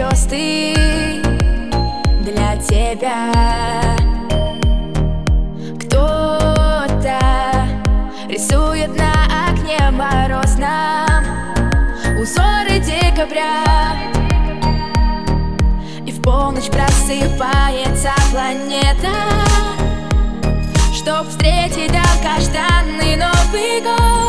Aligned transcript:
звезды 0.00 0.74
для 2.24 2.56
тебя. 2.56 3.96
Кто-то 5.80 7.18
рисует 8.28 8.96
на 8.96 9.12
окне 9.48 9.90
морозном 9.90 11.24
Узоры 12.18 12.78
декабря. 12.80 13.64
И 16.06 16.12
в 16.12 16.22
полночь 16.22 16.70
просыпается 16.70 18.12
планета 18.30 19.12
Чтоб 20.94 21.28
встретить 21.28 21.92
долгожданный 21.92 23.16
Новый 23.16 23.82
год. 23.82 24.19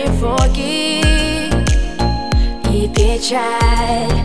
тревоги 0.00 1.00
и 2.70 2.88
печаль. 2.88 4.22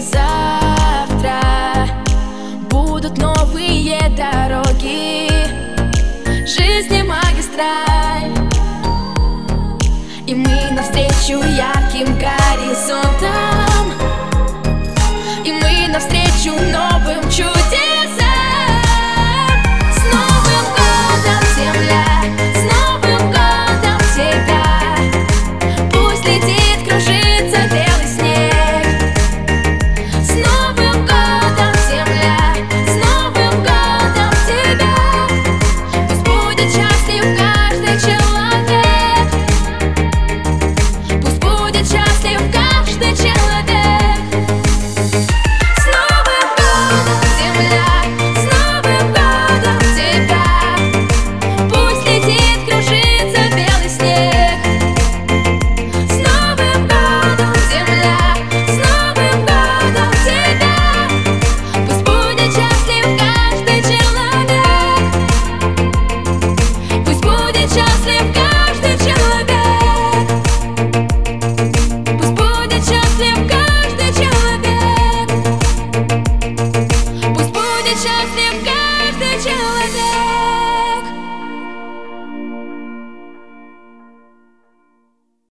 Завтра 0.00 1.40
будут 2.70 3.18
новые 3.18 4.00
дороги. 4.16 5.28
Жизни 6.46 7.02
магистраль. 7.02 8.32
И 10.26 10.34
мы 10.34 10.70
навстречу 10.72 11.42
ярким 11.42 12.18
горизонтам. 12.18 13.92
И 15.44 15.52
мы 15.52 15.88
навстречу 15.92 16.52
новым 16.72 17.22
чувствам 17.30 17.53